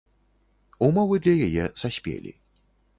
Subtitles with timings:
[0.87, 2.39] Умовы для яе саспелі.